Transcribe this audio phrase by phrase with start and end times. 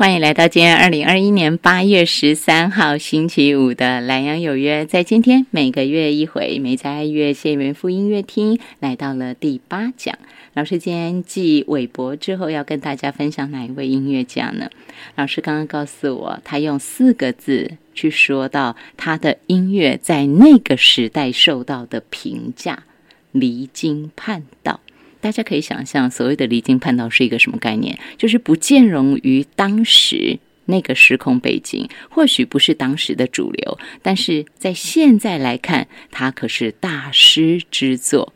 [0.00, 4.86] 欢迎来到今天二零二一年八月十三号星期五的蓝洋有约。
[4.86, 10.18] 在今天每个月一回，美在爱乐谢元富音乐厅来到了第八讲。
[10.54, 14.70] 老师今天继韦伯之后，要跟大家分享哪一位音乐家呢？
[15.16, 22.84] 老师刚刚告诉我，他用四个字去说到他的音乐在那个时代受到的评价：
[23.32, 24.80] 离经叛道。
[25.20, 27.98] 大家可以想象，所谓的离经叛道是一个什么概念？
[28.16, 38.32] 就是不兼容于当时那个时空背景，或许不是当时的主流，但是在现在来看，它可是大师之作。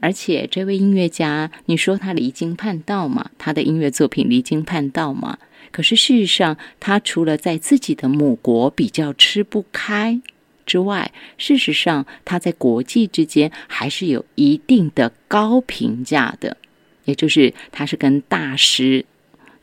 [0.00, 3.30] 而且这位音乐家，你说他离经叛道吗？
[3.36, 5.38] 他的音乐作品离经叛道吗？
[5.72, 10.20] 可是事实上，他除了在自己的母国比较吃不开。
[10.68, 16.58] 之外，事实上，他在国际之间还是有一定的高评价的，
[17.06, 19.06] 也就是他是跟大师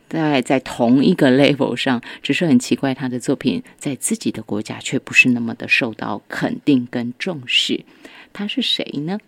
[0.10, 7.86] 在在同一个 level 上，只是很奇怪，他的作品在自己的国家却不是那么的受到肯定跟重视。
[8.34, 9.20] 他是谁呢？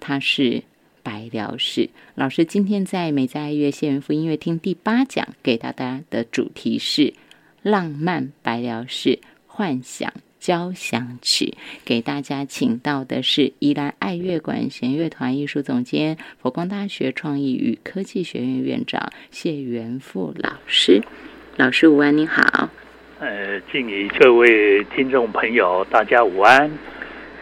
[0.00, 0.62] 他是
[1.02, 2.44] 白辽士老师。
[2.44, 7.14] 今天在美在爱乐谢元福音乐厅第八讲给大家的主题是
[7.62, 10.12] 浪漫白辽士幻想。
[10.44, 11.54] 交响曲
[11.86, 21.00] 给大家请到的是宜兰爱乐管弦乐团艺术总监、佛光大学创意与科技学院院长谢元富老师。
[21.56, 22.68] 老师午安，你好。
[23.20, 26.70] 呃，敬礼各位听众朋友，大家午安。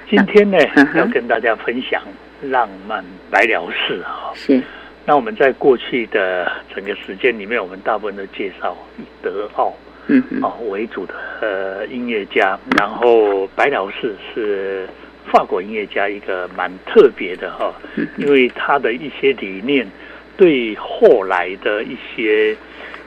[0.09, 0.57] 今天呢，
[0.95, 2.01] 要跟大家分享
[2.41, 4.31] 浪漫白辽士啊。
[4.33, 4.63] 是。
[5.05, 8.79] 那我们在过去的整个时间里面，我们大部分都介绍
[9.21, 9.75] 德奥。
[10.09, 14.89] 嗯哦为主的呃音乐家，然后白老士是
[15.31, 17.73] 法国音乐家一个蛮特别的哈，
[18.17, 19.87] 因为他的一些理念
[20.37, 22.57] 对后来的一些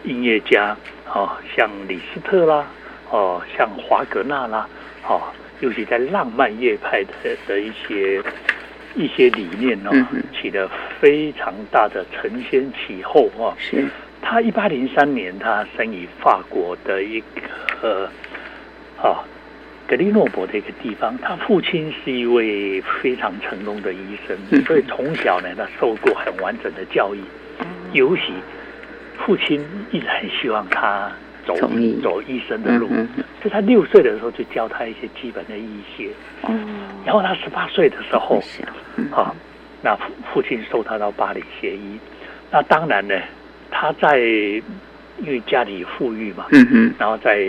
[0.03, 0.75] 音乐家
[1.13, 2.65] 哦，像李斯特啦，
[3.09, 4.67] 哦像华格纳啦，
[5.07, 5.21] 哦
[5.59, 8.21] 尤其在浪漫乐派的的一些。
[8.97, 9.91] 一些理念哦，
[10.31, 10.71] 起了
[11.01, 13.51] 非常大的承先启后啊。
[13.59, 13.85] 是，
[14.27, 17.23] 他一八零三年，他生于法国的一
[17.79, 18.09] 个
[18.97, 19.23] 啊
[19.87, 21.15] 格利诺伯的一个地方。
[21.19, 27.19] 他父亲是一位非常成功的医生，所以从小呢，他受过很完整的教育。
[27.93, 28.33] 尤其
[29.19, 31.11] 父亲一直很希望他。
[31.45, 31.55] 走
[32.01, 32.89] 走医生的路，
[33.43, 36.09] 就他六岁的时候就教他一些基本的医学。
[36.41, 36.49] 哦，
[37.05, 38.41] 然后他十八岁的时候，
[39.11, 39.31] 啊，
[39.83, 41.99] 那父父亲送他到巴黎学医。
[42.49, 43.13] 那当然呢，
[43.71, 47.39] 他在因为家里富裕嘛，嗯哼，然后在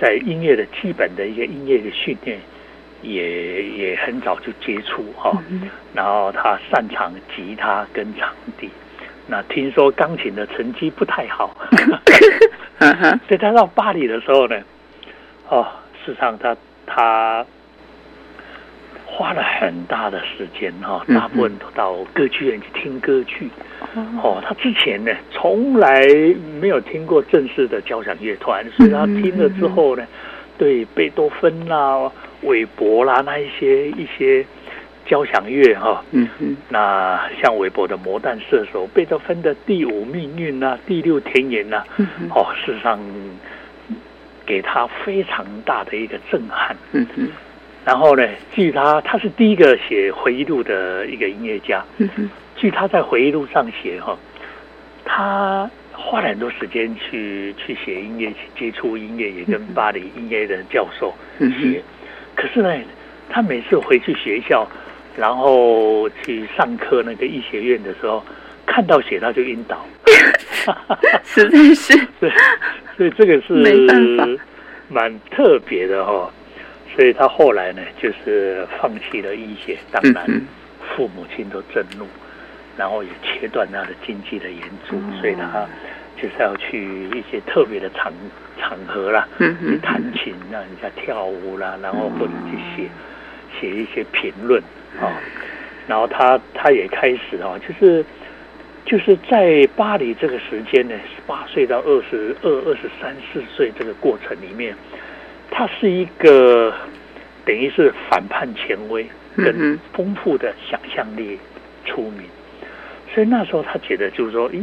[0.00, 2.38] 在音乐的基本的一些音乐的训练，
[3.02, 5.32] 也也很早就接触哈。
[5.94, 8.68] 然后他擅长吉他跟长笛。
[9.28, 11.56] 那听说钢琴的成绩不太好。
[13.26, 14.60] 所以他到巴黎的时候呢，
[15.48, 15.66] 哦，
[16.04, 16.56] 事实上他
[16.86, 17.44] 他
[19.16, 23.48] 花了很大的时间哈，大部分都到歌剧院去听歌剧。
[24.22, 26.02] 哦，他之前呢从来
[26.60, 30.06] 没有听过正式的交响乐团，所以他听了之后呢，
[30.58, 34.44] 对贝多芬啦、韦伯啦那一些一些。
[35.08, 41.84] 交响乐哈，嗯嗯，那像韦伯的《魔弹射手》，贝多芬的《第五命运》呐，《第六田园》呐，
[42.34, 42.98] 哦，事实上
[44.44, 46.76] 给他非常大的一个震撼。
[46.90, 47.28] 嗯嗯，
[47.86, 51.82] 然后呢，据他他是第一个写回忆录的一个音乐家。
[51.98, 54.18] 嗯哼，据他在回忆录上写哈，
[55.04, 61.80] 他花了很多时间去去写音乐，去接触音乐，也跟巴黎音乐的教授写。
[62.34, 62.76] 可是呢，
[63.30, 64.68] 他每次回去学校。
[65.18, 68.22] 然后去上课那个医学院的时候，
[68.66, 69.82] 看到血他就晕倒，
[71.24, 72.30] 实在是， 对，
[72.98, 73.54] 所以这个是
[74.90, 76.30] 蛮特别的哈。
[76.96, 80.24] 所以他后来呢，就是放弃了医学，当然
[80.96, 82.06] 父母亲都震怒，
[82.76, 85.66] 然后也切断他的经济的援助，所以他
[86.16, 88.10] 就是要去一些特别的场
[88.58, 92.88] 场合啦，去弹琴，让人家跳舞啦，然后或者去写
[93.60, 94.62] 写一些评论。
[94.98, 95.12] 啊，
[95.86, 98.02] 然后他他也开始啊，就是
[98.86, 104.74] 就是在巴黎这个时间呢，十八岁到二十二、二十三四岁这个过程里面，
[105.56, 106.70] 他是一个
[107.46, 111.38] 等于是反叛权威跟丰富的想象力
[111.86, 112.24] 出名，
[113.14, 114.62] 所以那时候他觉得就是说，咦，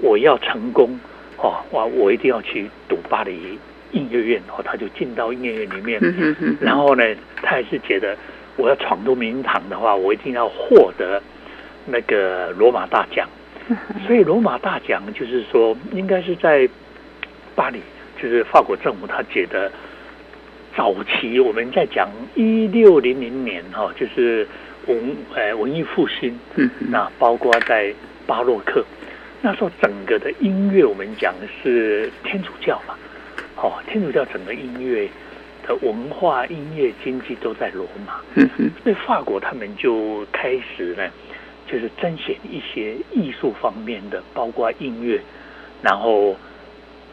[0.00, 0.98] 我要成功
[1.36, 3.56] 哦，哇，我一定要去读巴黎
[3.92, 6.00] 音乐院哦，他就进到音乐院里面，
[6.60, 7.04] 然后呢，
[7.40, 8.16] 他还是觉得。
[8.58, 11.22] 我要闯入名堂的话，我一定要获得
[11.86, 13.26] 那个罗马大奖。
[14.06, 16.68] 所以罗马大奖就是说，应该是在
[17.54, 17.80] 巴黎，
[18.20, 19.72] 就是法国政府他觉得
[20.76, 24.46] 早期我们在讲一六零零年哈，就是
[24.86, 26.38] 文呃文艺复兴，
[26.90, 27.94] 那包括在
[28.26, 28.84] 巴洛克。
[29.40, 32.94] 那时候，整个的音乐我们讲是天主教嘛，
[33.56, 35.08] 哦，天主教整个音乐。
[35.64, 38.20] 的文化、音乐、经济都在罗马，
[38.82, 41.08] 所以法国他们就开始呢，
[41.70, 45.20] 就是彰显一些艺术方面的，包括音乐，
[45.80, 46.34] 然后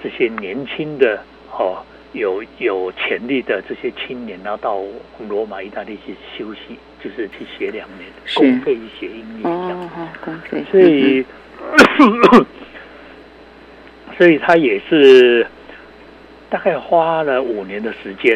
[0.02, 4.82] 这些年轻的哦，有有潜力的这些青年，然后到
[5.28, 9.90] 罗马、意大利去休息，就是去学两年，公费学英语这样，
[10.24, 10.64] 公费。
[10.72, 11.26] 所以，
[14.18, 15.46] 所以他也是。
[16.52, 18.36] 大概花了五年的时间，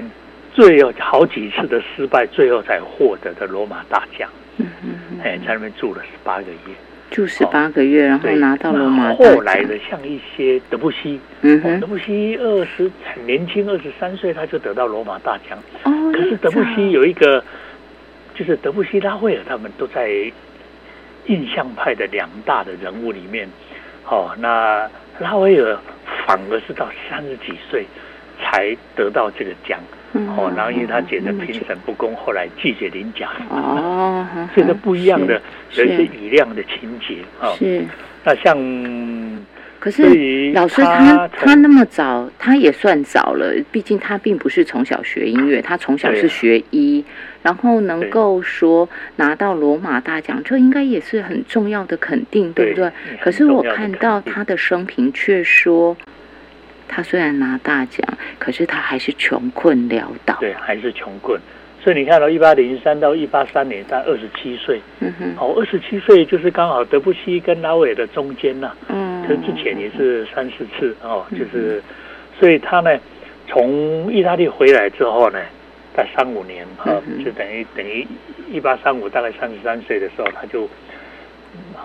[0.53, 4.29] 最后好几次的失败，最后才获得的罗马大奖。
[4.57, 6.75] 嗯嗯哎，在那边住了十八个月，
[7.11, 15.57] 住十八个月，然后拿到罗马后来的像一些德布西，嗯哼，德布西二十很年轻，二十三岁他就得到罗马大奖。
[15.83, 16.11] 哦。
[16.13, 17.43] 可是德布西有一个，
[18.35, 20.09] 就是德布西、拉威尔他们都在
[21.27, 23.47] 印象派的两大的人物里面。
[24.05, 25.77] 哦，那拉威尔
[26.25, 27.85] 反而是到三十几岁。
[28.41, 29.79] 才得到这个奖
[30.13, 35.41] 哦，然后因为他觉得评审不公，后来拒绝领奖哦， 这个不一样的
[35.75, 37.55] 有一些雨量的情节哦。
[37.57, 37.83] 是
[38.23, 38.55] 那像，
[39.79, 47.03] 可是老师他他那么早，他也算早了，毕竟他并不是从小学音乐，他从小是学医，
[47.41, 52.91] 然后能够说拿到罗马大奖，这应该也是很重要的肯定，对不对？
[53.19, 55.97] 可是我看到他的生平却说。
[56.87, 58.01] 他虽然拿大奖，
[58.39, 60.35] 可是他还是穷困潦倒。
[60.39, 61.39] 对，还是穷困。
[61.81, 64.79] 所以你看到一八零三到一八三年，他二十七岁。
[64.99, 68.71] 嗯哼，哦，二十七岁就是刚好德布西跟拉威尔的中间呐。
[68.87, 71.83] 嗯，就是之前也是三四次哦，就是，
[72.39, 72.97] 所以他呢，
[73.47, 75.39] 从意大利回来之后呢，
[75.93, 76.91] 在三五年哈、
[77.23, 78.07] 就等于等于
[78.49, 80.69] 一八三五大概三十三岁的时候，他就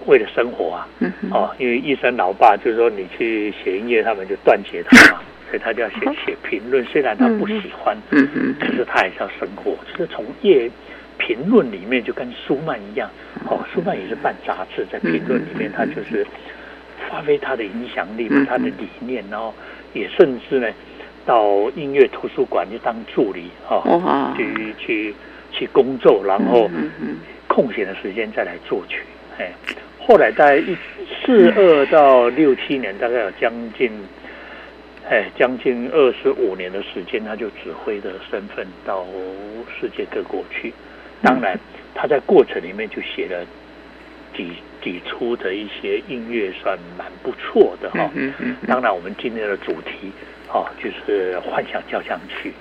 [0.06, 5.20] 为了生活啊，嗯，哦，因为医生老爸就是说你去写音乐，他们就断绝他嘛，
[5.50, 6.84] 所以他就要写写评论。
[6.86, 9.76] 虽然他不喜欢，嗯哼，可是他还是要生活。
[9.92, 10.70] 就是从业
[11.18, 13.10] 评论里面就跟舒曼一样，
[13.46, 16.26] 哦，舒曼也是办杂志，在评论里面他就是
[17.10, 19.52] 发挥他的影响力嗯，他的理念，然后
[19.92, 20.68] 也甚至呢
[21.26, 25.14] 到音乐图书馆去当助理，哦，去去
[25.52, 26.70] 去工作，然后。
[27.48, 29.02] 空闲的时间再来作曲。
[29.38, 29.52] 哎，
[29.98, 30.76] 后来大概一
[31.24, 33.90] 四二到六七年，大概有将近，
[35.08, 39.06] 哎，将近二十五年的时间，他就指挥的身份到
[39.80, 40.72] 世界各国去。
[41.22, 41.58] 当然，
[41.94, 43.44] 他在过程里面就写了
[44.36, 44.52] 几
[44.82, 50.10] 几出的一些音乐，算蛮不错的哈、嗯嗯嗯当然，我们今天的主题
[50.52, 52.52] 哦，就是幻想交响曲。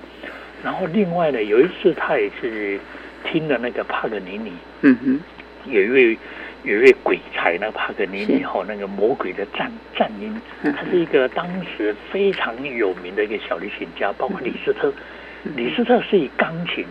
[0.63, 2.79] 然后另外呢，有一次他也是
[3.24, 5.19] 听了那个帕格尼尼，嗯哼，
[5.72, 6.17] 有一位
[6.67, 14.89] 有一位鬼才，那个帕格尼尼哈，那个魔鬼的战战音，嗯他是一个当时非常有名的一个小提琴家，包括李斯特。
[15.45, 16.83] 嗯李斯特是以钢琴，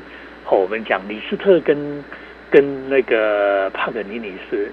[0.47, 2.03] 哦，我们讲李斯特跟
[2.51, 4.73] 跟那个帕格尼尼是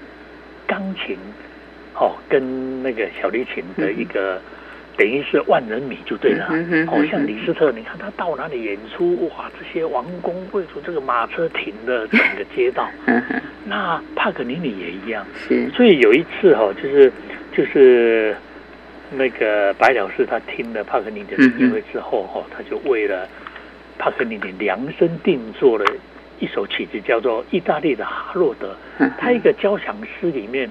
[0.66, 1.18] 钢琴，
[1.94, 4.40] 哦，跟那个小提琴的一个。
[4.96, 13.22] 等于是万人迷就对了，嗯哼嗯哼好、像李斯特，你看他到哪里演出，哇，这些王公贵族，这个马车停的整个街道，嗯，
[13.66, 17.12] 那帕格尼尼也一样，是，所以有一次哈、就是
[17.56, 18.36] 就是
[19.12, 23.28] 那个白老师他听了帕格尼尼的音乐会之后哈、他就为了
[23.98, 25.84] 帕格尼尼量身定做了
[26.40, 28.68] 一首曲子，叫做《意大利的哈洛德》。
[28.98, 29.10] 嗯。
[29.18, 30.68] 他一个交响诗里面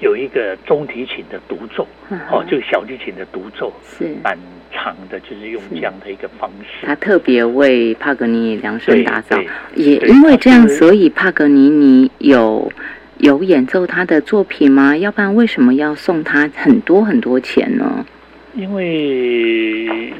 [0.00, 4.38] 有一个中提琴的独奏，嗯哦，就小提琴的独奏，是，蛮
[4.72, 6.86] 长的，就是用这样的一个方式。
[6.86, 9.36] 他特别为帕格尼尼量身打造
[9.74, 12.70] 也因为这样，所以帕格尼尼有
[13.18, 14.96] 有演奏他的作品吗？
[14.96, 18.06] 要不然为什么要送他很多很多钱呢？
[18.54, 20.12] 因为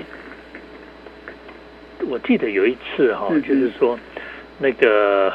[2.09, 3.99] 我记得有一次哈、嗯嗯就是说
[4.59, 5.33] 那个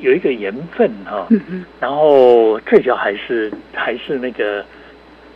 [0.00, 4.64] 有一个缘分哈、嗯，然后最主要还是还是那个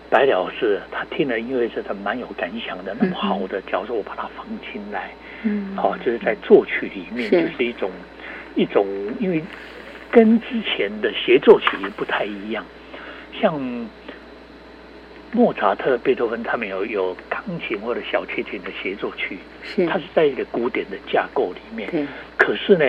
[0.09, 5.11] 白老师，他听了音乐是他蛮有感想的，那么好的，假如说我把它放进来，
[5.45, 7.91] 嗯，哦，就是在作曲里面就是一种
[8.55, 8.87] 一种，
[9.19, 9.43] 因为
[10.11, 12.65] 跟之前的协奏曲不太一样，
[13.41, 13.59] 像
[15.33, 21.89] 莫扎特、贝多芬他们有有钢琴或者小提琴的协奏曲，是，它是在一个古典的架构里面。
[22.37, 22.85] 可是呢，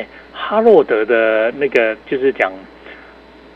[0.52, 2.52] 哈洛德的那个就是讲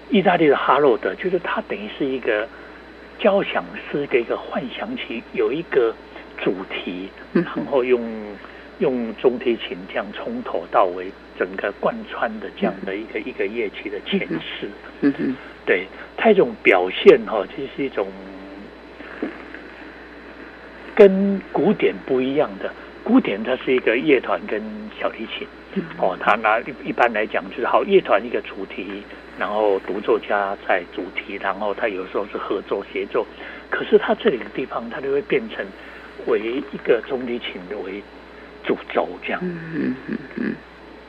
[0.09, 2.47] 意大利的哈洛德，就是他等于是一个
[3.19, 5.93] 交响诗的一个幻想曲有一个
[6.41, 8.01] 主题，嗯然后用
[8.79, 14.69] 用中提琴这样从头到尾整个贯穿的这样的一个一个乐器的诠释。
[15.65, 15.85] 对
[16.15, 18.07] 它一种表现哈、哦，就是一种
[20.95, 22.71] 跟古典不一样的。
[23.03, 24.63] 古典它是一个乐团跟
[24.97, 25.45] 小提琴，
[25.97, 29.03] 哦，他拿一一般来讲就是好乐团一个主题，
[29.37, 33.25] 然后独奏家在主题，然后他有时候是合奏协奏，
[33.69, 35.65] 可是他这里的地方他就会变成
[36.27, 38.01] 为一个中提琴为
[38.63, 40.55] 主轴这样，嗯嗯嗯嗯，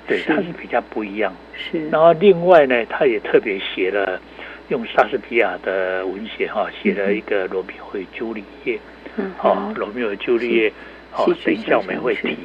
[0.06, 0.34] 对，是。
[0.34, 1.32] 它是比较不一样。
[1.54, 4.20] 是，然后另外呢，他也特别写了
[4.68, 8.74] 用莎士比亚的文学哈、写了一个《罗密欧与朱丽叶》
[9.16, 10.70] 嗯哦，《罗密欧与朱丽叶》
[11.12, 12.36] 哦戏，剧等一下我们会提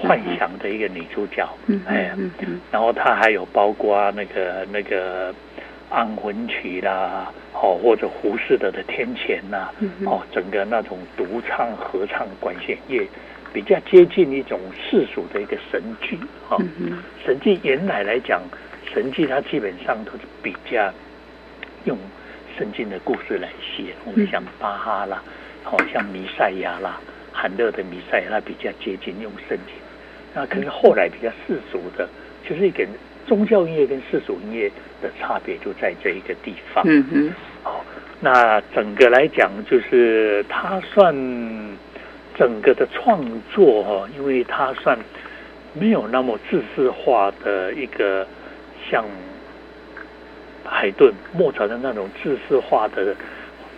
[0.00, 5.34] 幻想的一个女主角，嗯哎，嗯嗯然后他还有包括那个那个
[5.90, 9.68] 安魂曲啦，哦，或者胡适的的天前呐、
[10.06, 13.08] 哦，整个那种独唱、合唱、管弦乐，
[13.52, 16.16] 比较接近一种世俗的一个神剧
[16.48, 16.56] 哦。
[16.78, 18.40] 嗯，神剧原来来讲，
[18.94, 20.92] 神剧它基本上都是比较
[21.86, 21.98] 用
[22.56, 23.94] 圣经的故事来写。
[24.04, 25.20] 我们像巴哈啦，
[25.64, 27.00] 好、像弥赛亚啦，
[27.32, 29.74] 韩勒的弥赛亚，它比较接近用圣经。
[30.34, 32.08] 那可是后来比较世俗的，
[32.48, 32.86] 就是一个
[33.26, 34.70] 宗教音乐跟世俗音乐
[35.02, 36.84] 的差别就在这一个地方。
[36.86, 37.32] 嗯嗯，
[37.64, 37.80] 哦，
[38.20, 41.14] 那整个来讲，就是他算
[42.36, 44.98] 整个的创作哈、哦，因为他算
[45.74, 48.26] 没有那么自式化的一个
[48.90, 49.04] 像
[50.64, 53.14] 海顿、莫扎特那种自式化的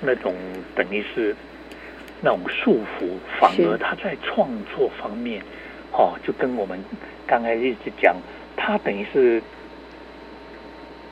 [0.00, 0.35] 那种，
[0.75, 1.35] 等于是
[2.21, 5.42] 那种束缚，反而他在创作方面，
[5.92, 6.78] 哦，就跟我们
[7.26, 8.16] 刚才一直讲，
[8.56, 9.42] 他等于是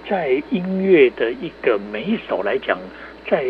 [0.08, 2.78] 在音乐的一个每一首来讲，
[3.28, 3.44] 在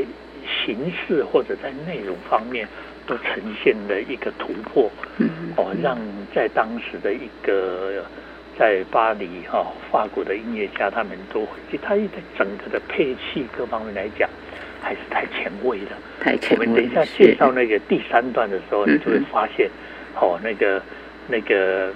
[0.65, 2.67] 形式或者在内容方面
[3.07, 4.91] 都呈现了一个突破，
[5.57, 5.99] 哦，让
[6.35, 8.05] 在当时的一个
[8.59, 14.29] 在巴黎哈法国的音乐家他们都，其他在整个的配器各方面来讲。
[14.81, 15.91] 还是太前卫了。
[16.21, 16.65] 太前卫。
[16.65, 19.69] 我们等一下介绍那个第三段的时候，你就会发现，
[20.15, 20.81] 哦，那个
[21.29, 21.93] 那个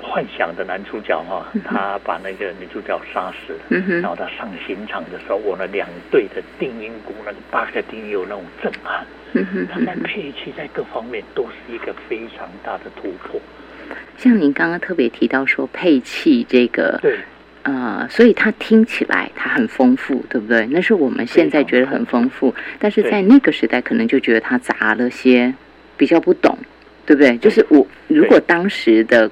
[0.00, 9.04] 幻想的男主角哈，他把那个女主角杀死了，然后他上刑场的时候，我那两队的定音鼓，那个八个定有那种震撼。
[9.70, 13.40] 他在配器在各方面都是一个非常大的突破。
[14.16, 17.18] 像您刚刚特别提到说配器这个，对。
[17.64, 20.66] 呃，所以它听起来它很丰富，对不对？
[20.70, 25.52] 那是我们现在觉得很丰富，但是在那个时代可能就觉得它杂了些，
[25.98, 26.56] 比较不懂，
[27.08, 27.38] 对不对？
[27.38, 29.30] 就是我如果当时的。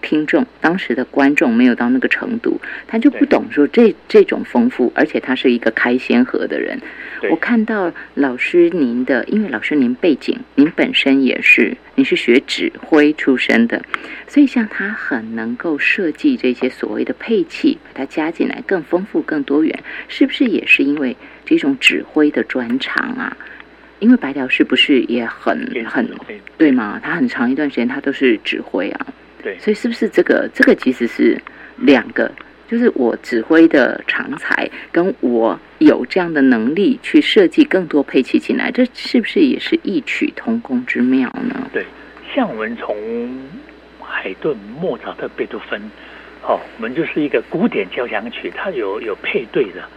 [0.00, 6.80] 听众当时的观众没有到那个程度，他就不懂说这这种丰富，而且他是一个开先河的人。
[7.28, 13.82] 我看到老师您的，因为老师您背景，您本身也是，你是学指挥出身的，
[14.28, 19.76] 所以像他很能够设计这些所谓的配器，把它加进来更丰富、更多元，
[20.06, 23.36] 是不是也是因为这种指挥的专长啊？
[24.00, 25.56] 因为白辽士不是也很
[25.86, 26.08] 很
[26.56, 27.00] 对吗？
[27.02, 29.06] 他很长一段时间他都是指挥啊。
[29.42, 31.40] 对，所以是不是这个这个其实是
[31.76, 32.30] 两个，
[32.68, 41.70] 就是我指挥的长才，跟我有这样的能力去设计更多配器进来，这是不是也是异曲同工之妙呢？
[41.72, 41.84] 对，
[42.34, 42.96] 像我们从
[44.00, 45.80] 海顿、莫扎特、贝多芬，
[46.42, 49.88] 哦，我们就是一个古典交响曲，它有有配对的，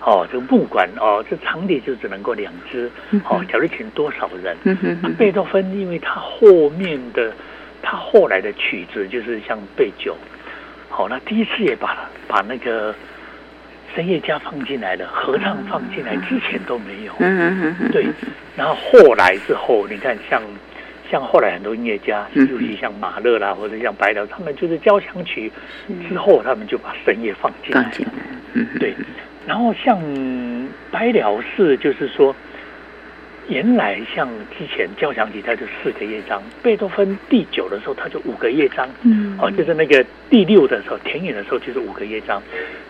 [0.00, 2.90] 哦，这个木管哦，这场地就只能够两只，
[3.28, 4.56] 哦，假如请多少人？
[5.02, 7.32] 那贝多芬，因为他后面的。
[7.80, 10.14] 他后来的曲子就是像贝九，
[10.90, 12.92] 好，那第一次也把把那个
[13.94, 17.12] 声乐家放进来了，合唱放进来，之前都没有。
[17.20, 18.04] 嗯嗯嗯对，
[18.56, 20.42] 然后后来之后，你看像
[21.08, 25.50] 像后来很多音乐家，尤其像马勒啦，或者像白辽，他们就是交响曲
[26.08, 27.90] 之后，他们就把声乐放进来。
[28.58, 28.94] 嗯，对。
[29.46, 29.98] 然后像
[30.90, 32.34] 白辽寺，就是说。
[33.50, 38.86] 原来像之前交响曲，它就四个乐章；贝多芬第九的时候，它就五个乐章。
[39.04, 42.42] 嗯，哦，就是那个第六的时候，田野的时候就是五个乐章。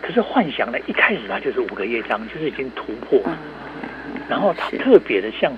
[0.02, 3.22] 可是幻想呢，一开始它就是五个乐章，就是已经突破。
[4.28, 5.52] 然后它特别的像，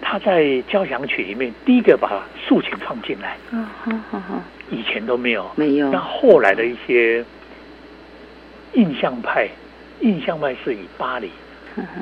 [0.00, 3.36] 他在交响曲里面第一个把竖琴放进来。
[3.52, 5.92] 嗯，好好好，以前都没有，没有。
[5.92, 7.24] 那后来的一些
[8.74, 9.48] 印象派，
[10.00, 11.30] 印象派是以巴黎。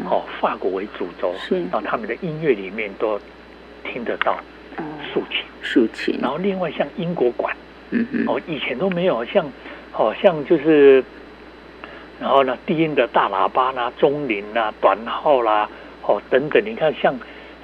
[0.05, 3.19] 哦，法国为主轴，然后他们的音乐里面都
[3.83, 4.37] 听得到
[5.11, 6.19] 竖琴，竖琴。
[6.21, 7.57] 然后另外像英国管，
[7.89, 9.51] 嗯嗯，哦，以前都没有，像
[9.91, 11.03] 好像就是，
[12.21, 15.67] 然后呢，低音的大喇叭啦、中铃啦、短号啦，
[16.03, 17.19] 哦等等，你看像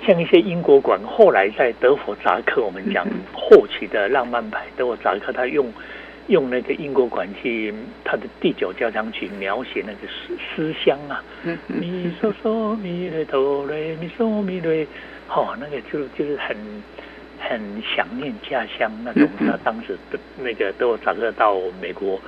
[0.06, 5.70] 像一些英国管，后来在德弗扎克，我们讲后期的浪漫派德弗扎克，他用。
[6.28, 11.22] 用那个英国管去他的第九交响曲描写那个思思乡啊，
[11.66, 14.86] 咪嗦嗦咪嘞哆嘞咪嗦咪嘞，
[15.26, 16.56] 好，那个就就是很
[17.38, 19.26] 很想念家乡那种。
[19.38, 22.20] 他当时的那个都找得到美国，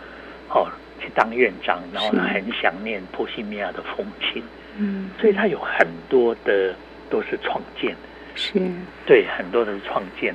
[0.48, 0.66] 哦，
[0.98, 4.42] 去当院长，然后他很想念波西米亚的风情。
[4.78, 6.74] 嗯，所以他有很多的
[7.10, 7.94] 都是创建，
[8.34, 8.58] 是，
[9.04, 10.34] 对，很多的创建。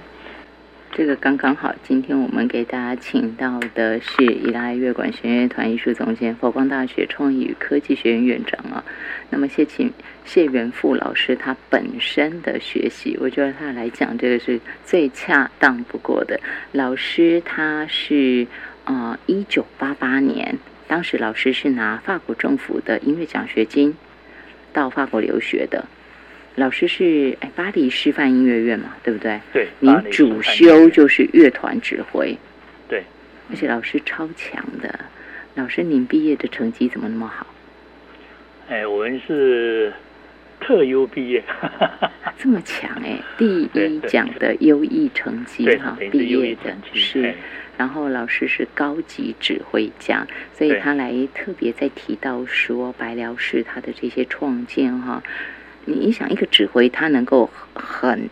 [0.97, 8.81] 这个刚刚好，今天我们给大家请到的是意大乐管弦乐团艺术总监、佛光大学创意与科技学院院长啊。
[9.29, 9.91] 那么谢请
[10.23, 16.39] 谢元富老师他本身的学习，我觉得他来讲这个是最恰当不过的。
[16.71, 18.47] 老师他是
[18.86, 23.93] 啊一九八八年，当时老师是拿法国政府的音乐奖学金
[24.71, 25.84] 到法国留学的。
[26.56, 29.39] 老师是哎巴黎师范音乐院嘛，对不对？
[29.54, 29.68] 对。
[29.80, 32.38] 您主修就是乐团指挥。
[32.88, 33.04] 对。
[33.50, 35.00] 而且老师超强的，
[35.56, 37.46] 老师您毕业的成绩怎么那么好？
[38.70, 39.94] 哎，我们是
[40.60, 41.44] 特优毕业。
[42.39, 47.34] 这么强哎，第一奖的优异成绩哈，毕业的是。
[47.78, 55.22] 然后老师是高级指挥家，所以他来特别在提到说白辽士他的这些创建哈。
[55.86, 58.30] 你想一个指挥，他能够很，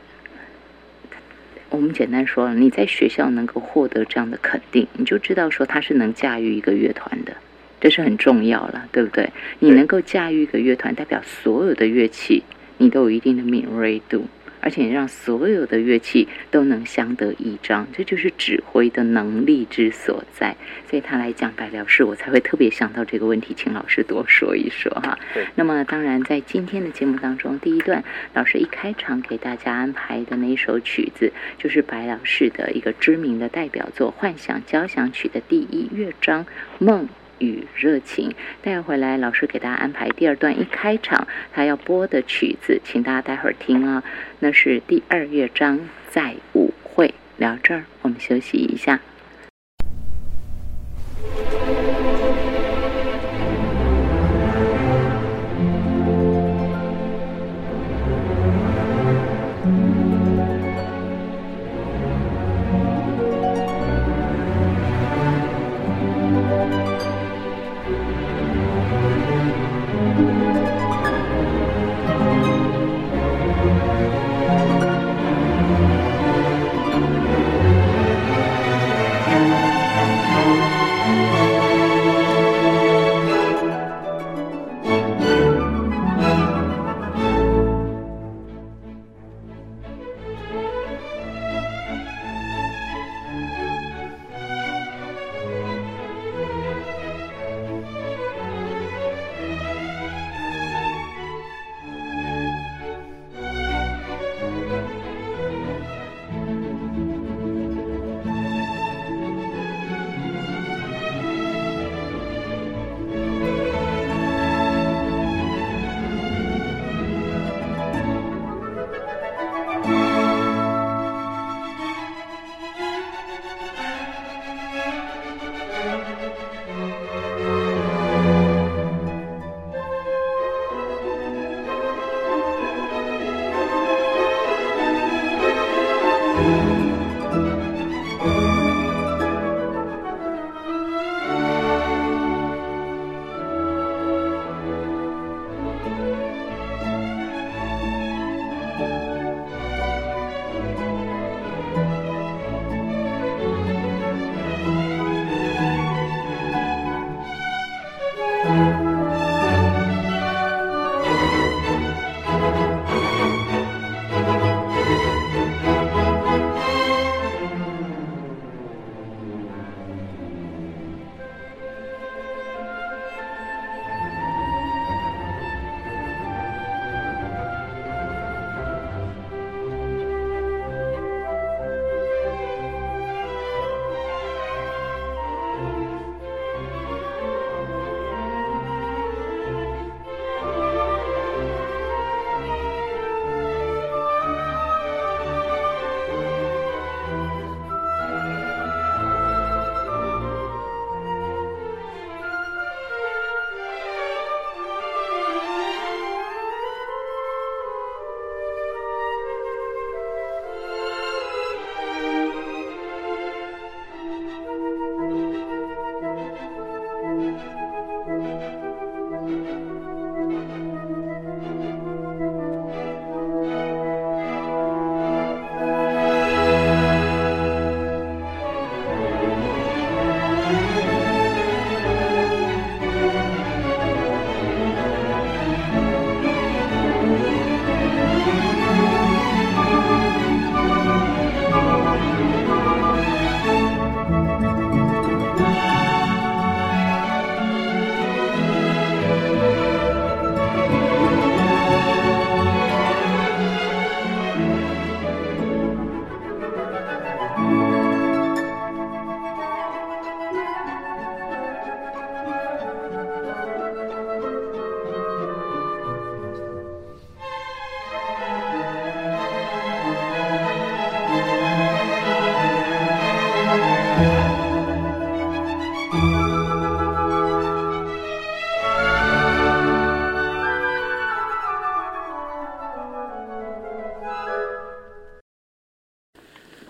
[1.70, 7.34] 我们简单说，你在学校能够获得这样的肯定，你就知道说他是能驾驭一个乐团的，
[7.80, 9.30] 这是很重要了，对不对？
[9.60, 12.44] 你能够驾驭一个乐团，代表所有的乐器
[12.78, 14.26] 你都有一定的敏锐度。
[14.64, 20.56] 而且让所有的乐器都能相得益彰，这就是指挥的能力之所在。
[20.90, 25.20] 所以他来讲白辽士，我才会特别想到这个问题，请老师多说一说哈。
[25.56, 28.02] 那么当然，在今天的节目当中，第一段
[28.34, 36.46] 老师一开场给大家安排的那一首曲子，就是白辽士的一个知名的代表作《幻想交响曲》的第一乐章
[36.80, 37.04] 《梦》。
[37.40, 40.60] 与热情，待会回来，老师给大家安排第二段。
[40.60, 44.04] 一开场，他要播的曲子，请大家待会儿听啊，
[44.40, 47.14] 那是第二乐章，在舞会。
[47.38, 49.00] 聊这儿，我们休息一下。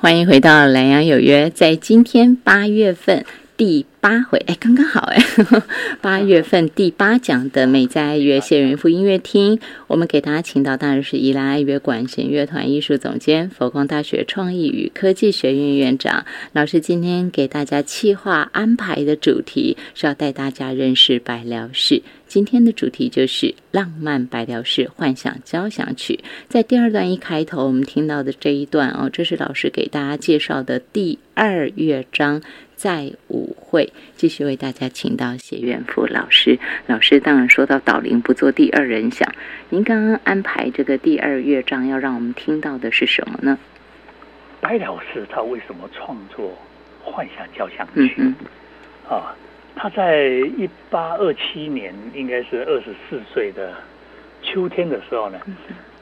[0.03, 1.47] 欢迎回到《南阳有约》。
[1.49, 5.23] 在今天八月份第八回，哎，刚刚好哎，
[6.01, 16.81] 八月份第八讲的美在爱乐谢元福音乐厅，我们给大家请到当然是宜兰爱乐管弦乐团艺术总监、佛光大学创意与科技学院院长老师。
[16.81, 22.01] 今天给大家企划安排的主题是要带大家认识白辽室。
[22.27, 26.19] 今天的主题就是《浪漫白辽士幻想交响曲》。
[26.49, 32.41] 在第二段一开头，我们听到的这一段哦，这是老师给大家介绍的第二乐章。
[32.83, 36.59] 在舞会继续为大家请到谢元福老师。
[36.85, 39.33] 老师当然说到“导聆不做第二人想”，
[39.71, 43.57] 您刚刚安排这个第二乐章，要让我们听到的是什么呢？
[44.59, 46.51] 白老师他为什么创作
[47.09, 48.21] 《幻想交响曲》？
[49.09, 49.33] 啊，
[49.77, 53.73] 他在一八二七年，应该是二十四岁的
[54.41, 55.39] 秋天的时候呢。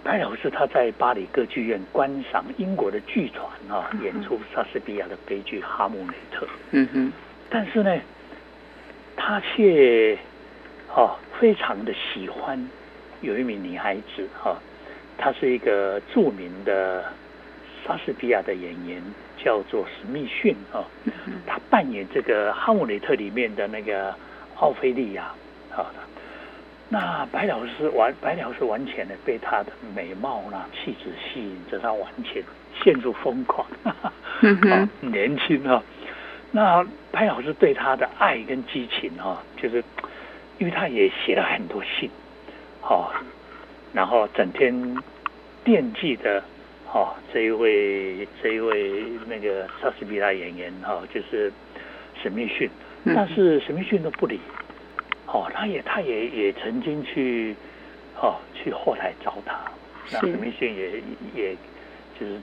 [0.04, 6.46] 白老师他在巴黎歌剧院观赏英国的剧团啊演出莎士比亚的悲剧《哈姆雷特》。
[6.72, 7.14] 嗯哼。
[7.50, 7.96] 但是呢，
[9.16, 10.18] 他却
[10.96, 12.68] 哦非常的喜欢
[13.22, 14.58] 有一名女孩子哈，
[15.18, 17.04] 她是一个著名的
[17.86, 19.04] 莎士比亚的演员，
[19.38, 20.84] 叫做史密逊啊。
[21.46, 24.16] 他扮演这个《哈姆雷特》里面的那个
[24.56, 25.26] 奥菲利亚
[25.76, 25.94] 啊。
[26.94, 32.44] 那白老师完，白老师完全的被她的美貌啦、气质吸引着，她完全
[32.84, 33.66] 陷入疯狂。
[33.84, 34.12] 啊，
[35.00, 35.82] 年轻啊，
[36.52, 39.82] 那白老师对他的爱跟激情啊，就是
[40.58, 42.10] 因为他也写了很多信，
[42.82, 43.14] 好，
[43.94, 44.98] 然后整天
[45.64, 46.44] 惦记着，
[46.92, 51.54] 哦，这一位这一位那个莎士比亚演员哈，就是
[52.22, 52.70] 史密逊，
[53.16, 54.42] 但是史密逊都不理。
[55.34, 57.56] 哦，他也，他也也曾经去，
[58.22, 59.56] 哦，去后台找他。
[60.12, 61.02] 那史密逊也
[61.34, 61.56] 也，
[62.20, 62.42] 就是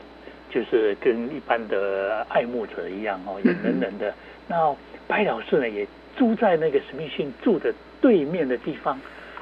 [0.51, 4.15] 就是跟一般的爱慕者一样哦，也冷冷的。
[4.47, 4.75] 那
[5.07, 8.99] 白老师呢，也住在那个史密逊住的对面的地方，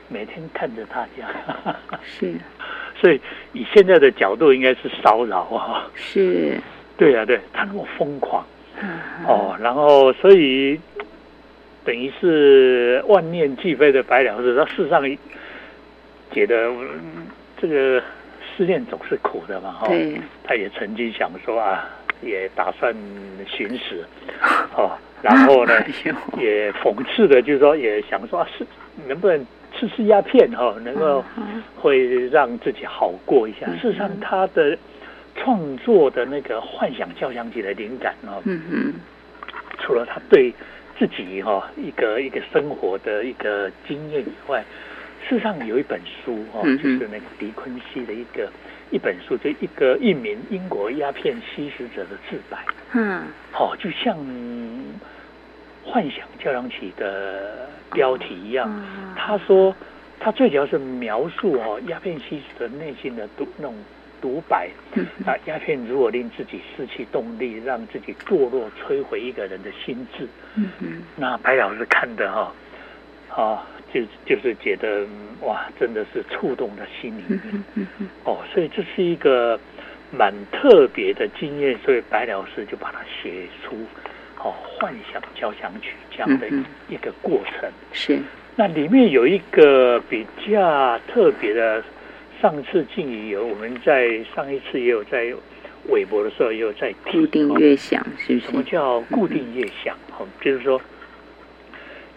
[0.08, 1.28] 每天看着他家。
[2.02, 2.34] 是。
[3.00, 3.20] 所以
[3.52, 5.88] 以现在的角度，应该是骚扰啊。
[5.94, 6.60] 是。
[6.96, 8.44] 对啊，对他那么疯狂。
[9.28, 10.80] 哦，然后所以。
[11.86, 15.02] 等于是万念俱灰的白辽士，他事实上
[16.32, 16.68] 觉得
[17.56, 18.02] 这个
[18.56, 19.86] 思念总是苦的嘛，哈，
[20.42, 21.88] 他也曾经想说啊，
[22.22, 22.92] 也打算
[23.46, 24.04] 寻死，
[24.74, 25.72] 哦，然后呢，
[26.36, 28.66] 也讽刺的，就是说也想说啊是
[29.06, 29.46] 能不能
[29.78, 31.24] 吃吃鸦片，哈，能够
[31.80, 33.66] 会让自己好过一下。
[33.80, 34.76] 事实上，他的
[35.36, 38.94] 创作的那个幻想交响曲的灵感啊，嗯嗯，
[39.78, 40.52] 除了他对。
[40.98, 44.64] 自己哈一个一个生活的一个经验以外，
[45.28, 48.50] 事实上有一本书哈，就是那个狄昆西的一个
[48.90, 52.58] 一本书，就一个一名英国鸦片吸食者的自白。
[52.94, 54.16] 嗯，好，就像
[55.84, 58.70] 幻想交响曲的标题一样。
[59.16, 59.74] 他说，
[60.18, 63.74] 他最主要是描述哦鸦片吸食者内心的独那种。
[64.26, 64.68] 独白
[65.24, 72.52] 啊，鸦片如果令自己失去动力，让自己堕落、摧毁一个人的心智，嗯嗯，那白老师看的哈，
[73.30, 75.06] 啊，就就是觉得
[75.42, 77.40] 哇，真的是触动了心里面，
[77.76, 79.56] 嗯嗯，哦，所以这是一个
[80.10, 83.76] 蛮特别的经验，所以白老师就把它写出
[84.42, 86.48] 哦幻想交响曲这样的
[86.88, 87.70] 一个过程。
[87.92, 88.18] 是，
[88.56, 91.84] 那里面有一个比较特别的。
[92.40, 95.34] 上次静怡有，我们在上一次也有在
[95.88, 98.46] 微博的时候也有在固定乐响，是不是？
[98.46, 99.96] 什么叫固定乐响？
[100.18, 100.80] 哦，就是说，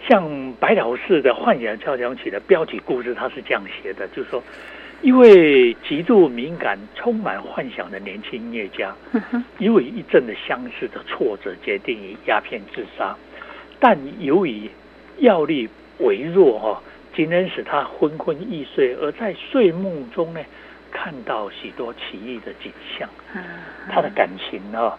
[0.08, 4.44] 像白辽士的幻想交响曲的标题故事，他是这样写的，就是说，
[5.02, 8.94] 一位极度敏感、充满幻想的年轻音乐家，
[9.58, 13.16] 因为一阵的相似的挫折，决定以鸦片自杀，
[13.80, 14.70] 但由于
[15.20, 16.84] 药力微弱，哈。
[17.20, 20.40] 仅能使他昏昏欲睡，而在睡梦中呢，
[20.90, 23.10] 看到许多奇异的景象。
[23.90, 24.98] 他的感情啊，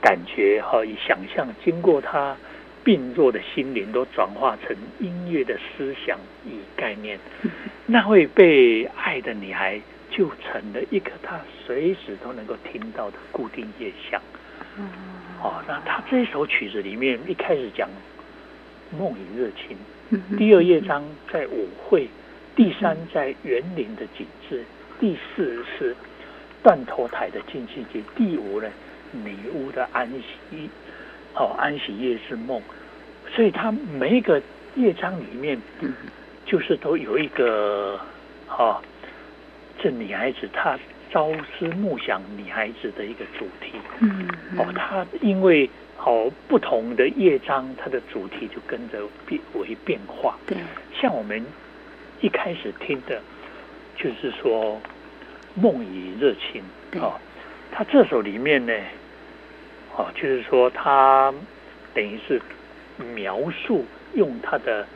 [0.00, 2.34] 感觉哈，与想象，经过他
[2.82, 7.18] 病弱的心灵，都转化成音乐的思想与概念。
[7.84, 9.78] 那位被爱的女孩，
[10.10, 14.18] 就成了一个他随时都能够听到的固定乐响。
[15.42, 17.86] 哦，那他这首曲子里面一开始讲
[18.98, 19.76] 梦与热情。
[20.38, 22.08] 第二乐章在舞会，
[22.56, 24.64] 第三在园林的景致，
[24.98, 25.94] 第四是
[26.62, 28.68] 断头台的进气节，第五呢
[29.12, 30.70] 女巫的安息，
[31.34, 32.60] 哦安息夜之梦，
[33.34, 34.40] 所以它每一个
[34.76, 35.60] 乐章里面，
[36.46, 38.00] 就是都有一个，
[38.48, 38.80] 哦，
[39.78, 40.78] 这女孩子她
[41.10, 43.72] 朝思暮想女孩子的一个主题。
[44.00, 45.68] 嗯，哦，她因为
[46.08, 50.38] 哦不同的乐章，它的主题就跟着变为变化。
[50.46, 50.56] 对，
[50.98, 51.44] 像我们
[52.22, 53.20] 一开始听的，
[53.94, 54.80] 就是说
[55.54, 56.62] 梦与热情。
[56.90, 57.20] 对哦，
[57.70, 58.72] 他这首里面呢，
[59.94, 61.34] 哦，就是说他
[61.92, 62.40] 等于是
[63.14, 64.86] 描述用他的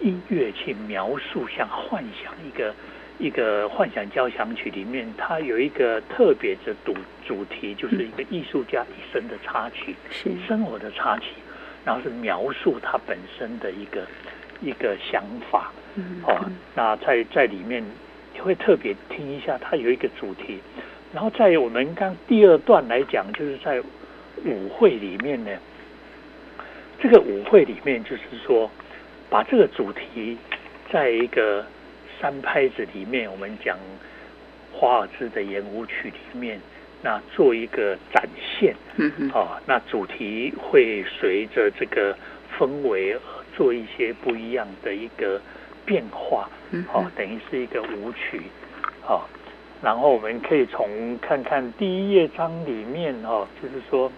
[0.00, 2.74] 音乐去描述，像幻想一个
[3.20, 11.34] 一个幻想交响曲里面，它有一个特别的主主题，就是一个艺术家一生的插曲，是，生活的插曲，
[11.84, 14.06] 然后是描述他本身的一个
[14.62, 15.70] 一个想法。
[15.96, 17.84] 嗯，哦，那在在里面
[18.32, 20.58] 你会特别听一下，它有一个主题。
[21.12, 23.82] 然后在我们刚第二段来讲，就是在
[24.46, 25.50] 舞会里面呢，
[26.98, 28.70] 这个舞会里面就是说，
[29.28, 30.38] 把这个主题
[30.90, 31.66] 在一个
[32.20, 33.78] 三拍子里面，我们讲
[34.72, 36.60] 华尔兹的圆舞曲里面，
[37.02, 38.74] 那做一个展现。
[39.32, 42.14] 哦，那主题会随着这个
[42.58, 43.20] 氛围而
[43.56, 45.40] 做一些不一样的一个
[45.86, 46.48] 变化。
[46.72, 48.42] 嗯哦，等于是一个舞曲。
[49.08, 49.22] 哦，
[49.82, 54.12] 然后我们可以从看看第一页章里面哦，就是说，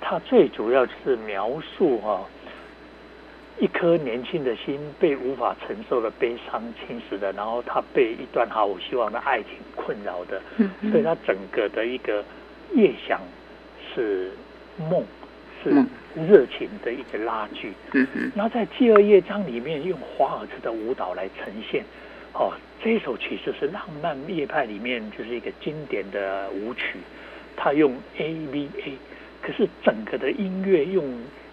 [0.00, 2.26] 它最主要就是描述哈、
[3.60, 10.40] 一颗年轻的心被无法承受的悲伤侵蚀的，然后他被一段毫无希望的爱情困扰的，
[10.90, 12.24] 所以他整个的一个
[12.74, 13.20] 夜想
[13.94, 14.32] 是
[14.78, 15.04] 梦，
[15.62, 15.86] 是梦
[16.26, 17.72] 热情的一个拉锯。
[18.34, 21.84] 然后在第二乐章里面用华尔兹的舞蹈来呈现。
[22.32, 26.96] 哦，这首曲就是浪漫乐派里面就是一个经典的舞曲，
[27.56, 28.92] 它用 A V A，
[29.42, 31.04] 可是整个的音乐用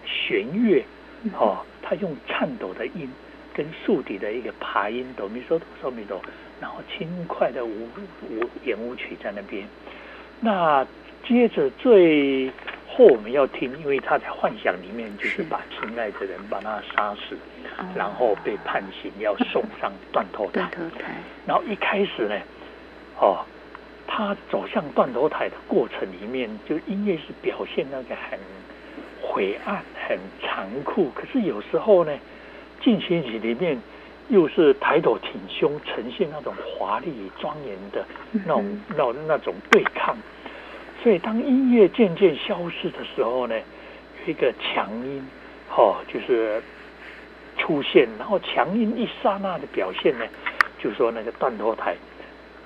[0.05, 0.85] 弦乐，
[1.33, 3.10] 哦，他用颤抖的音
[3.54, 6.21] 跟竖笛的一个爬音哆咪嗦哆嗦咪哆，
[6.60, 7.88] 然后轻快的舞
[8.30, 9.65] 舞圆舞曲在那边。
[10.41, 10.86] 那
[11.26, 12.52] 接着最
[12.89, 17.38] 后我们要听，因为他在幻想里面就是把亲爱的人把他杀死，
[17.95, 20.71] 然后被判刑要送上断头台断。
[20.71, 22.36] 头台，然后一开始呢，
[23.19, 23.45] 哦，
[24.06, 28.38] 他走向断头台的过程里面，就音乐是表现那个很
[29.27, 32.11] 晦暗、很残酷，可是有时候呢，
[32.81, 33.77] 进行曲里面
[34.29, 40.15] 又是抬头挺胸，呈现那种华丽庄严的那种、嗯那那种对抗。
[41.03, 43.55] 所以当音乐渐渐消失的时候呢，
[44.25, 45.27] 有一个强音，
[45.75, 46.61] 哦，就是
[47.57, 50.25] 出现，然后强音一刹那的表现呢，
[50.79, 51.95] 就说那个断头台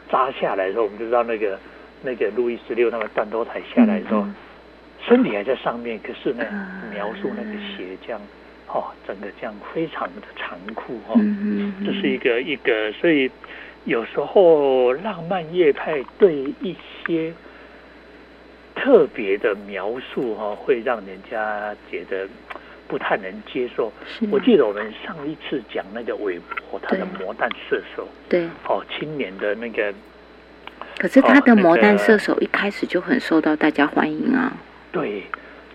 [0.10, 1.60] 扎下来的时候，我们就知道那个
[2.02, 4.36] 那个路易十六那个断头台下来的时候，嗯
[5.08, 8.22] 身体还在上面，可是呢啊，描述那个血这样，
[8.68, 11.16] 哦，整个这样非常的残酷哦。
[11.86, 13.30] 这是一个一个，所以
[13.86, 17.34] 有时候浪漫乐派对一些
[18.76, 22.28] 特别的描述哈、哦，会让人家觉得
[22.88, 23.92] 不太能接受。
[24.32, 29.94] 我记得我们上一次讲那个韦伯他的魔弹射手对，哦，青年的那个
[30.98, 34.54] 可是他的魔弹射手一开始就很受到大家欢迎啊，
[34.92, 35.24] 对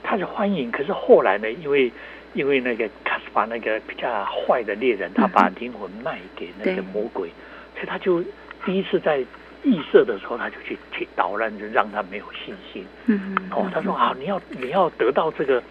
[0.03, 1.91] 他是欢迎，可是后来呢，因为
[2.35, 7.29] 因为那个卡斯把那个比较坏的猎人，他把灵魂卖给那个魔鬼，
[7.75, 8.23] 所以他就
[8.65, 9.19] 第一次在
[9.65, 12.87] 异色的时候，他就去去捣乱，就让他没有信心。
[13.07, 15.63] 嗯嗯，哦，他说啊，你要你要得到这个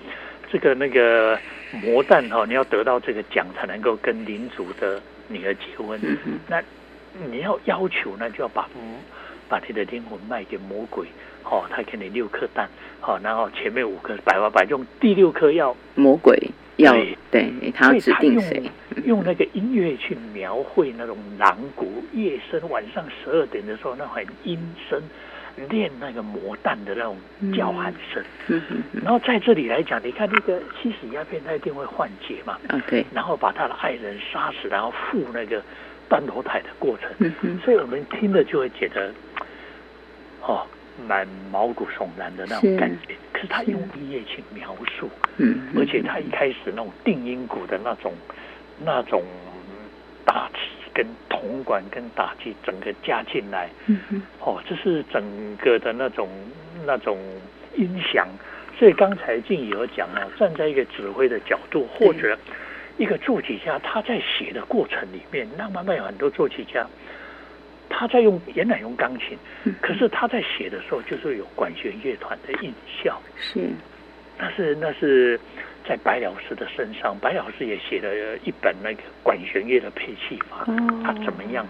[0.52, 1.40] 这个那个
[1.72, 6.00] 魔弹哈、哦，你要得到这个奖才能够跟领主的女儿结婚。
[6.04, 6.62] 嗯，那
[7.32, 8.98] 你要要求呢，就要把嗯
[9.48, 11.08] 把你的灵魂卖给魔鬼，
[11.50, 12.68] 哦，他给你六颗蛋，
[13.00, 16.38] 好、然后前面五颗百分百用第六颗要魔鬼
[16.78, 18.64] 要对对他要指定谁，
[19.06, 25.02] 用那个音乐去描绘那种狼谷夜深晚上十二点的时候，那很阴森，
[25.70, 27.16] 练那个魔弹的那种
[27.56, 28.24] 叫喊声。
[29.04, 35.62] 然后在这里来讲，你看那个吸食鸦片，他一定会幻觉嘛，啊对，然后把他的爱人杀死，然后赴那个
[36.10, 37.32] 断头台的过程。
[37.64, 39.14] 所以我们听了就会觉得，
[40.42, 40.66] 哦，
[41.08, 43.16] 蛮毛骨悚然的那种感觉。
[43.34, 48.14] 可是他用音乐去描述，嗯，而且他一开始那种定音鼓的那种
[48.84, 49.24] 那种
[50.26, 50.60] 打击
[50.94, 55.24] 跟铜管跟打击整个加进来，嗯哼，哦，这是整
[55.58, 56.30] 个的那种
[56.86, 57.18] 那种
[57.76, 58.28] 音响。
[58.78, 62.38] 所以刚才静怡有讲啊，站在一个指挥的角度，或者
[62.98, 66.86] 一个作曲家，他在写的过程里面，那慢慢有很多作曲家，
[67.90, 69.74] 他在用原来用钢琴，嗯。
[69.82, 73.70] 可是他在写的时候就是有管弦乐团的音效，是，
[74.38, 75.40] 那是那是
[75.88, 81.02] 在白老师的身上，白老师也写了一本那个管弦乐的配器法，哦。
[81.04, 81.66] 他怎么样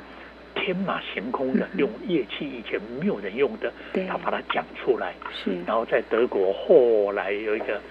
[0.55, 3.71] 天马行空的，用乐器以前没有人用的，
[4.07, 5.13] 他把它讲出来。
[5.33, 5.51] 是。
[5.67, 7.81] 然后在德国后来有一个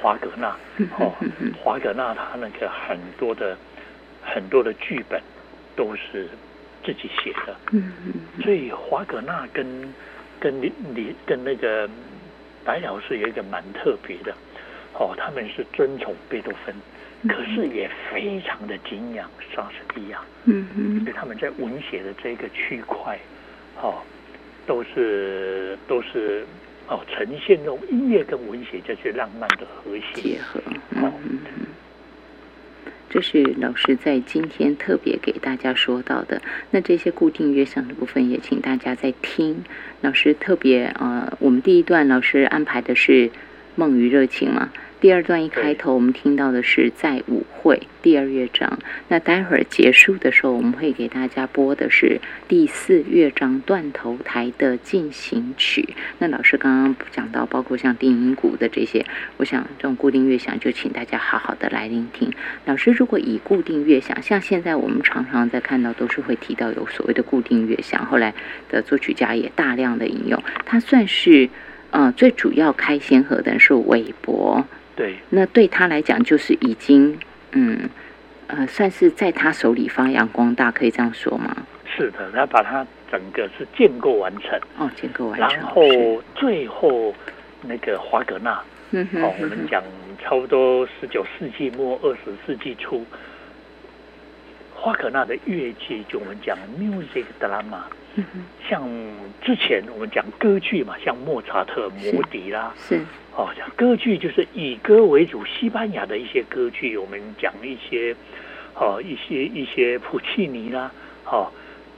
[0.00, 0.56] 华格纳，
[0.98, 1.12] 哦，
[1.62, 3.56] 华格纳他那个很多的
[4.22, 5.20] 很多的剧本
[5.74, 6.28] 都是
[6.84, 7.56] 自己写的。
[7.72, 8.42] 嗯嗯。
[8.42, 9.66] 所以华格纳跟
[10.38, 11.88] 跟你你跟那个
[12.64, 14.32] 白老师有一个蛮特别的，
[14.94, 16.74] 哦，他们是尊崇贝多芬。
[17.26, 19.26] 可是也非常的敬仰
[19.56, 23.18] 莎士比亚，嗯嗯，所以他们在文学的这个区块，
[23.80, 24.02] 哦，
[24.66, 26.44] 都是都是
[26.86, 30.60] 哦，呈现用音乐跟文学这些浪漫的和谐结合，
[31.00, 31.40] 哦嗯，
[33.14, 36.42] 这是老师在今天特别给大家说到的。
[36.72, 39.62] 那这些固定乐上的部分，也请大家在听。
[40.00, 43.30] 老师特别呃，我们第一段老师安排的是
[43.76, 44.72] 梦与热情嘛。
[45.04, 48.78] 第二段一开头，我们听到的是在舞会第二乐章。
[49.08, 55.90] 那待会儿结束的时候，我们会给大家播的是第四乐章断头台的进行曲。
[56.20, 59.04] 那老师刚刚讲到，包括像定音鼓的这些，
[59.36, 62.32] 我想这种固定乐响，就请大家好好的来聆听。
[62.64, 68.32] 老师如果以固定乐响，像现在我们常常在看到，都是会提到有所谓的固定乐响，后来
[68.70, 71.50] 的作曲家也大量的引用，它算是
[71.90, 74.66] 呃最主要开先河的是韦伯。
[74.96, 77.18] 对，那对他来讲就是已经，
[77.52, 77.88] 嗯，
[78.46, 81.54] 呃，算是在他手里发扬光大，可以这样说吗？
[81.96, 85.82] 是的，他把它整个是建构完成，哦，建构完成，然后
[86.34, 87.14] 最后
[87.62, 89.82] 那个华格纳，嗯哼，哦，我们讲
[90.22, 93.04] 差不多十九世纪末二十世纪初，
[94.74, 97.82] 华格纳的乐器就我们讲 music drama，
[98.68, 98.88] 像
[99.42, 103.00] 之前我们讲歌剧嘛，像莫扎特、摩笛啦，是。
[103.36, 108.14] 哦，像歌剧就是以歌为主，西班牙的一些歌剧，我们讲一些，
[108.74, 110.90] 哦，一些一些普契尼啦，
[111.26, 111.50] 哦，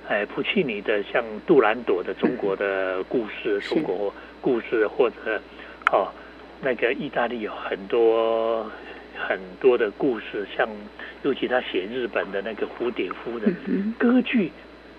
[0.08, 5.40] 哎，普契尼的像杜兰朵的中国的故事，中国故事，或者
[5.92, 6.08] 哦，
[6.62, 8.64] 那个意大利有很多
[9.14, 10.66] 很多的故事，像
[11.22, 14.50] 尤其他写日本的那个蝴蝶夫人歌剧。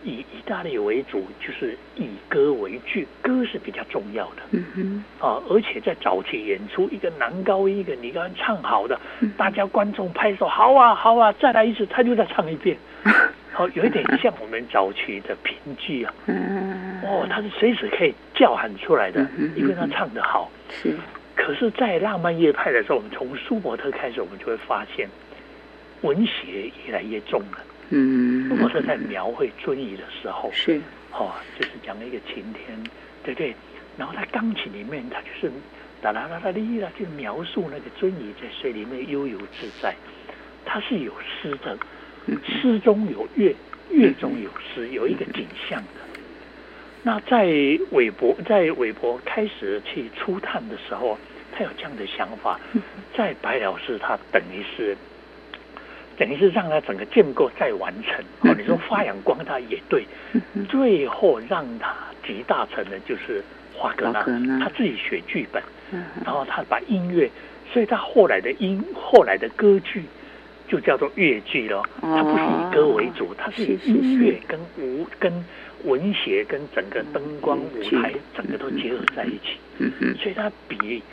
[0.08, 4.41] 以意大利为主，就是以歌为剧，歌是比较重要的。
[4.51, 8.97] 嗯哼，啊，而且在早期演出，一个男高音，一个女高音唱好的，
[9.36, 12.78] 大家观众拍手，好啊，好啊，再来一次，他就再唱一遍。
[13.51, 16.14] 好，有一点像我们早期的评剧啊。
[16.28, 20.49] 嗯哦，他是随时可以叫喊出来的，因为他唱得好。
[20.70, 20.95] 是。
[21.36, 25.08] 可是，在浪漫乐派的时候，我们从舒伯特开始，我们就会发现
[26.01, 27.58] 文学越来越重了。
[27.89, 30.81] 嗯，如果是在描绘尊仪的时候，是，
[31.13, 32.77] 哦，就是讲了一个晴天，
[33.23, 33.55] 对不对？
[33.97, 35.49] 然后在钢琴里面，他就是
[36.01, 39.95] 哒啦啦啦哩啦，就描述那个尊仪在水里面悠游自在。
[40.65, 41.77] 它是有诗的，
[42.45, 43.55] 诗中有乐，
[43.89, 46.19] 乐中有诗，有一个景象的。
[47.03, 47.45] 那在
[47.91, 51.17] 韦伯在韦伯开始去初探的时候，
[51.53, 52.59] 他有这样的想法，
[53.15, 54.97] 在白老师他等于是。
[56.18, 58.15] 等于是让他整个建构再完成。
[58.41, 60.03] 哦，你说发扬光大也对，
[60.68, 61.93] 最后让他
[62.26, 63.43] 集大成的就是
[63.76, 64.24] 华格纳，
[64.59, 65.61] 他自己写剧本，
[66.26, 67.30] 然后他把音乐，
[67.72, 70.03] 所以他后来的音后来的歌剧
[70.68, 75.32] 就叫做乐剧了，他不是以歌为主，它是音乐跟舞跟
[75.84, 79.59] 文学跟整个灯光舞台整个都结合在一起，
[80.20, 81.03] 所以它比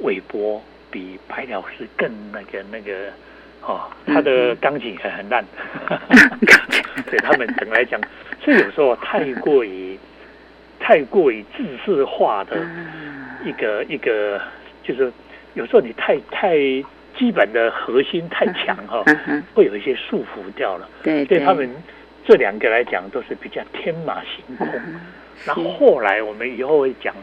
[0.00, 0.60] 韦伯
[0.90, 3.12] 比白鸟师更那个那个。
[3.62, 5.44] 哦，他的钢琴还很烂，
[7.10, 8.00] 对他们整来讲，
[8.42, 9.98] 所以有时候太过于
[10.80, 12.56] 太过于自式化的
[13.44, 14.40] 一个一个，
[14.82, 15.12] 就是
[15.54, 16.56] 有时候你太太
[17.18, 19.04] 基本的核心太强哈，
[19.54, 20.88] 会有一些束缚掉了。
[21.02, 21.68] 对，对他们
[22.26, 24.68] 这两个来讲都是比较天马行空。
[25.44, 27.14] 然后后来我们以后会讲。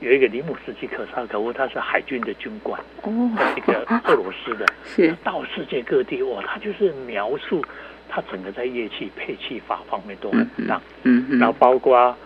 [0.00, 5.14] 有一个里姆斯基可萨可夫，他是海军的军官，哦，一个俄罗斯的， 是。
[5.22, 7.62] 到世界各地哇，他就是描述
[8.08, 12.16] 他整个在乐器配器法方面都很棒，嗯嗯，然后包括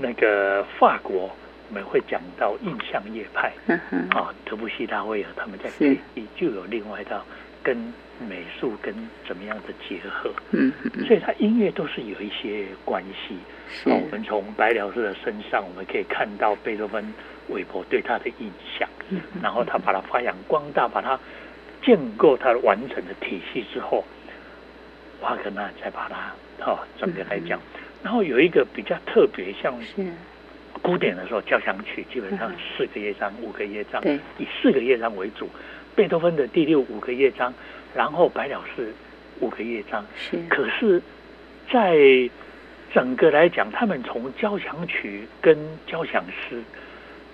[0.00, 1.30] 那个法国，
[1.68, 7.24] 我们会讲到印象乐派，嗯哼，啊，德布西、大卫尔他们在配器就有另外一套
[7.66, 7.76] 跟
[8.28, 8.94] 美术跟
[9.26, 13.36] 怎么样的结合，嗯嗯，所以他音乐都是有一些关系。
[13.84, 17.12] 我们从白辽士的身上，我们可以看到贝多芬、
[17.48, 18.48] 韦伯对他的印
[18.78, 18.88] 象。
[19.42, 21.18] 然后他把它发扬光大，把它
[21.82, 24.04] 建构他完整的体系之后，
[25.20, 27.60] 瓦格纳再把它哈整个来讲。
[28.04, 29.74] 然后有一个比较特别，像
[30.80, 34.00] 古典的时候，交响曲基本上四个乐章、五个乐章，
[34.38, 35.48] 以四个乐章为主。
[35.96, 37.52] 贝多芬的第六五个乐章，
[37.94, 38.92] 然后白辽士
[39.40, 40.06] 五个乐章。
[40.16, 41.02] 是，可是。
[41.68, 41.98] 在
[42.94, 46.62] 整个来讲，他们从交响曲跟交响诗。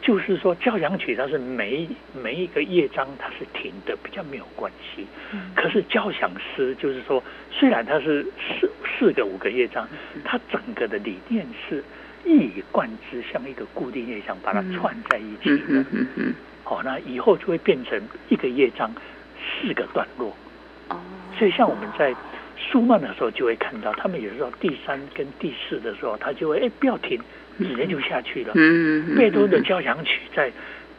[0.00, 5.06] 就是说，交响曲它是每每一个乐章它是停的，比较没有关系。
[5.54, 9.86] 可是交响诗就是说，虽然它是四四个五个乐章，
[10.24, 11.84] 它整个的理念是
[12.24, 15.84] 一以贯之，像一个固定乐章把它串在一起的。
[16.64, 18.92] 好，那以后就会变成一个乐章
[19.40, 20.34] 四个段落。
[20.88, 21.00] 哦，
[21.38, 22.14] 所以像我们在
[22.56, 27.20] 舒曼的时候就会看到，他们有时候第三跟第四的时候，他就会哎不要停。
[27.58, 28.52] 直接就下去了。
[28.54, 30.50] 嗯贝多的交响曲在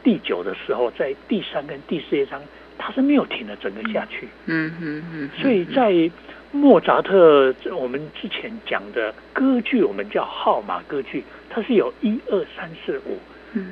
[0.04, 2.40] 第九的时候，在第三跟第四乐章，
[2.78, 4.28] 他是没有停的，整个下去。
[4.46, 5.30] 嗯嗯嗯。
[5.42, 5.92] 所以在
[6.52, 13.18] 莫扎特，我们之前讲的歌剧，我们叫号码歌剧，它是有一二三四五，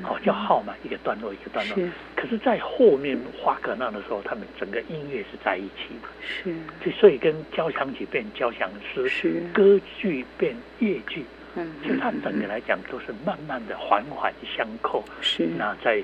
[0.02, 1.76] 好叫号嘛，一个段落一个段落。
[2.16, 6.08] 可是，在后面花格纳的时候，他们整个音乐是在一起的。
[6.20, 6.90] 是。
[6.92, 11.24] 所以跟交响曲变交响诗，是歌剧变乐剧。
[11.54, 15.04] 嗯，其实它整个来讲都是慢慢的环环相扣。
[15.20, 16.02] 是，那在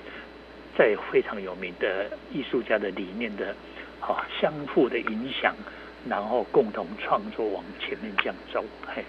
[0.76, 3.55] 在非常有名的艺术家的理念的，
[4.01, 5.55] 啊，相互的影响，
[6.09, 8.62] 然后共同创作往前面这样走。
[8.87, 9.03] 嘿，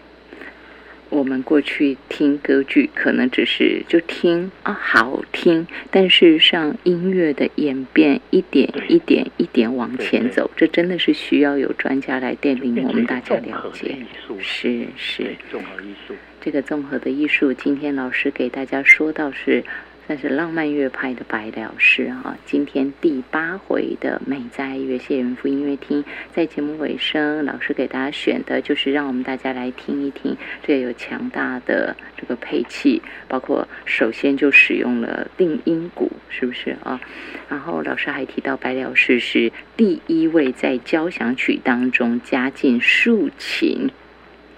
[1.09, 13.95] 我们过去听歌剧，可能只是就听啊，好听，但事实上音乐的演变一点一点一点往前走，这真的是需要有专家来带领我们大家了解。
[14.39, 16.13] 是是，综合艺术。
[16.41, 19.63] 这个综合的艺术，今天老师给大家说到是
[20.09, 22.35] 算是浪漫乐派的白辽士哈。
[22.43, 26.03] 今天第八回的美哉乐谢元夫音乐厅，
[26.33, 36.99] 在节目尾声，老师给大家选的就是让我们大家来听一听，这有强大的这个配器，包括首先就使用了定音鼓，是不是啊？
[37.47, 43.91] 然后老师还提到白辽士是第一位在交响曲当中加进竖琴。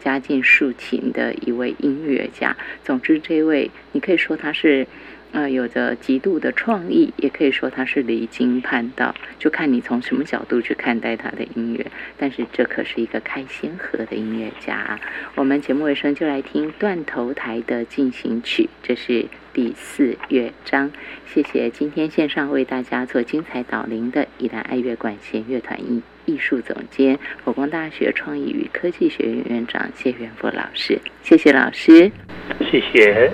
[0.04, 2.58] 加进竖琴的一位音乐家。
[2.84, 4.88] 总之，这位你可以说他是，
[5.32, 11.86] 呃，有着极度的创意，也可以说他是离经叛道，就看你从什么角度去看待他的音乐。
[12.18, 15.00] 但是，这可是一个开先河的音乐家啊。
[15.36, 20.92] 我们节目尾声就来听断头台的进行曲，这是第四乐章。
[21.26, 26.02] 谢谢今天线上为大家做精彩导聆的宜兰爱乐管弦乐团艺。
[26.26, 32.12] 艺术总监，佛光大学创意与科技学院院长谢元福老师，谢谢老师，
[32.60, 33.32] 谢谢。